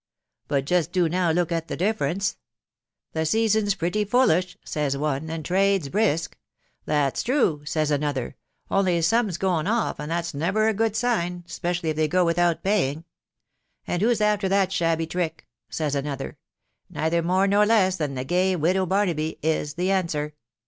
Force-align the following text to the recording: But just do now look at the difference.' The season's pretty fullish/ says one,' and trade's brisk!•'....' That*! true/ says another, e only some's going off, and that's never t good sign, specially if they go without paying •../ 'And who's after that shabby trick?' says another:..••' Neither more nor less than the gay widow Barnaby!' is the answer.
But 0.47 0.65
just 0.65 0.91
do 0.91 1.07
now 1.07 1.29
look 1.29 1.51
at 1.51 1.67
the 1.67 1.77
difference.' 1.77 2.35
The 3.13 3.23
season's 3.23 3.75
pretty 3.75 4.03
fullish/ 4.03 4.57
says 4.65 4.97
one,' 4.97 5.29
and 5.29 5.45
trade's 5.45 5.89
brisk!•'....' 5.89 6.35
That*! 6.85 7.21
true/ 7.23 7.61
says 7.65 7.91
another, 7.91 8.29
e 8.29 8.33
only 8.71 8.99
some's 9.03 9.37
going 9.37 9.67
off, 9.67 9.99
and 9.99 10.09
that's 10.09 10.33
never 10.33 10.71
t 10.71 10.75
good 10.75 10.95
sign, 10.95 11.43
specially 11.45 11.91
if 11.91 11.97
they 11.97 12.07
go 12.07 12.25
without 12.25 12.63
paying 12.63 13.01
•../ 13.47 13.85
'And 13.85 14.01
who's 14.01 14.21
after 14.21 14.49
that 14.49 14.71
shabby 14.71 15.05
trick?' 15.05 15.45
says 15.69 15.93
another:..••' 15.93 16.29
Neither 16.97 17.21
more 17.21 17.45
nor 17.45 17.67
less 17.67 17.97
than 17.97 18.15
the 18.15 18.23
gay 18.23 18.55
widow 18.55 18.87
Barnaby!' 18.87 19.37
is 19.59 19.75
the 19.75 19.91
answer. 19.91 20.33